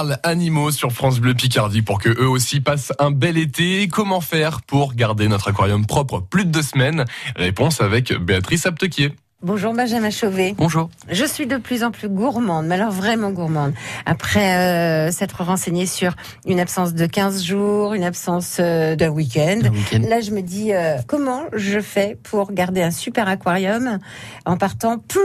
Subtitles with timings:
[0.00, 3.86] parle animaux sur France Bleu Picardie pour que eux aussi passent un bel été.
[3.88, 7.04] Comment faire pour garder notre aquarium propre plus de deux semaines?
[7.36, 9.12] Réponse avec Béatrice Aptequier.
[9.42, 10.54] Bonjour Benjamin Chauvet.
[10.58, 10.90] Bonjour.
[11.08, 13.72] Je suis de plus en plus gourmande, mais alors vraiment gourmande.
[14.04, 16.14] Après euh, s'être renseignée sur
[16.46, 20.02] une absence de 15 jours, une absence euh, d'un week-end, week-end.
[20.10, 23.98] là je me dis euh, comment je fais pour garder un super aquarium
[24.44, 25.24] en partant plus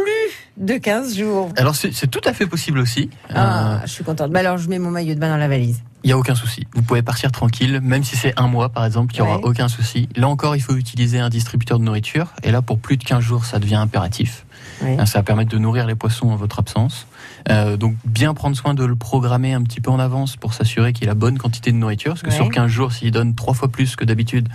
[0.55, 1.49] de 15 jours?
[1.57, 3.09] Alors c'est tout à fait possible aussi.
[3.33, 4.31] Ah, Euh, je suis contente.
[4.31, 5.81] Bah alors je mets mon maillot de bain dans la valise.
[6.05, 6.67] Il y a aucun souci.
[6.75, 9.43] Vous pouvez partir tranquille, même si c'est un mois par exemple, il y aura Ouais.
[9.43, 10.07] aucun souci.
[10.15, 12.27] Là encore, il faut utiliser un distributeur de nourriture.
[12.43, 14.45] Et là, pour plus de 15 jours, ça devient impératif.
[14.83, 17.07] Hein, Ça va permettre de nourrir les poissons en votre absence.
[17.49, 20.93] Euh, donc bien prendre soin de le programmer un petit peu en avance pour s'assurer
[20.93, 22.11] qu'il a la bonne quantité de nourriture.
[22.11, 22.35] Parce que Ouais.
[22.35, 24.47] sur 15 jours, s'il donne trois fois plus que d'habitude,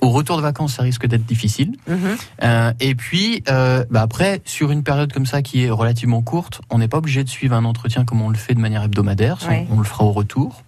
[0.00, 1.76] au retour de vacances, ça risque d'être difficile.
[1.88, 1.98] Mhm.
[2.42, 6.60] Euh, et puis, euh, bah après, sur une période comme ça qui est relativement courte,
[6.70, 9.38] on n'est pas obligé de suivre un entretien comme on le fait de manière hebdomadaire.
[9.70, 10.62] On le fera au retour.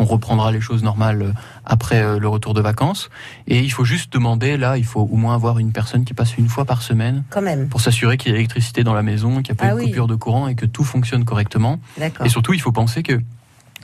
[0.00, 1.32] On reprendra les choses normales euh,
[1.66, 3.10] après euh, le retour de vacances.
[3.46, 6.38] Et il faut juste demander, là, il faut au moins avoir une personne qui passe
[6.38, 7.68] une fois par semaine Quand même.
[7.68, 9.78] pour s'assurer qu'il y a l'électricité dans la maison, qu'il n'y a pas Ah une
[9.78, 9.84] oui.
[9.88, 11.78] coupure de courant et que tout fonctionne correctement.
[12.24, 13.20] Et surtout, il faut penser que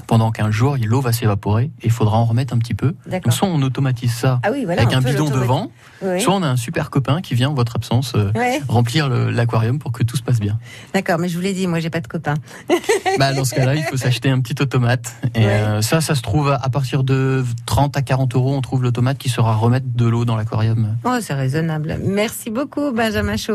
[0.07, 2.95] pendant 15 jours, l'eau va s'évaporer et il faudra en remettre un petit peu.
[3.11, 4.83] Donc soit on automatise ça Ah oui, voilà.
[4.83, 5.71] avec un bidon devant,
[6.03, 6.21] Oui.
[6.21, 8.61] soit on a un super copain qui vient en votre absence euh, Ouais.
[8.69, 10.59] remplir l'aquarium pour que tout se passe bien.
[10.95, 12.35] D'accord, mais je vous l'ai dit, moi j'ai pas de copain.
[13.19, 15.15] bah, dans ce cas-là, il faut s'acheter un petit automate.
[15.35, 15.47] Et Ouais.
[15.47, 19.19] euh, ça, ça se trouve à partir de 30 à 40 euros, on trouve l'automate
[19.19, 20.97] qui sera remettre de l'eau dans l'aquarium.
[21.05, 21.99] Oh, c'est raisonnable.
[22.05, 23.47] Merci beaucoup, Benjamin Chauvet.